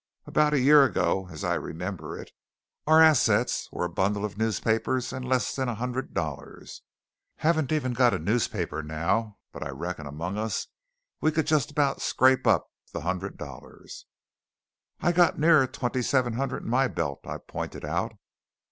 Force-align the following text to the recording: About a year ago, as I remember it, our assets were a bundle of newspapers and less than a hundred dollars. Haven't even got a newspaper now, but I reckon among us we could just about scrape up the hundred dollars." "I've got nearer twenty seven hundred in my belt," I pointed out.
About 0.25 0.55
a 0.55 0.59
year 0.59 0.83
ago, 0.83 1.27
as 1.29 1.43
I 1.43 1.53
remember 1.53 2.17
it, 2.17 2.31
our 2.87 2.99
assets 3.03 3.69
were 3.71 3.85
a 3.85 3.89
bundle 3.89 4.25
of 4.25 4.35
newspapers 4.35 5.13
and 5.13 5.23
less 5.23 5.55
than 5.55 5.69
a 5.69 5.75
hundred 5.75 6.15
dollars. 6.15 6.81
Haven't 7.35 7.71
even 7.71 7.93
got 7.93 8.11
a 8.11 8.17
newspaper 8.17 8.81
now, 8.81 9.37
but 9.51 9.61
I 9.61 9.69
reckon 9.69 10.07
among 10.07 10.39
us 10.39 10.65
we 11.21 11.31
could 11.31 11.45
just 11.45 11.69
about 11.69 12.01
scrape 12.01 12.47
up 12.47 12.71
the 12.91 13.01
hundred 13.01 13.37
dollars." 13.37 14.07
"I've 15.01 15.13
got 15.13 15.37
nearer 15.37 15.67
twenty 15.67 16.01
seven 16.01 16.33
hundred 16.33 16.63
in 16.63 16.69
my 16.71 16.87
belt," 16.87 17.19
I 17.27 17.37
pointed 17.37 17.85
out. 17.85 18.15